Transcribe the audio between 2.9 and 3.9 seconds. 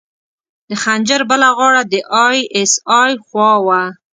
ای خوا وه.